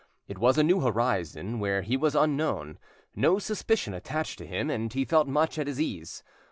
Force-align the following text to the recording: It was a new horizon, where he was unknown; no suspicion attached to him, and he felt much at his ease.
It 0.27 0.39
was 0.39 0.57
a 0.57 0.63
new 0.63 0.79
horizon, 0.79 1.59
where 1.59 1.83
he 1.83 1.95
was 1.95 2.15
unknown; 2.15 2.79
no 3.15 3.37
suspicion 3.37 3.93
attached 3.93 4.39
to 4.39 4.47
him, 4.47 4.71
and 4.71 4.91
he 4.91 5.05
felt 5.05 5.27
much 5.27 5.59
at 5.59 5.67
his 5.67 5.79
ease. 5.79 6.23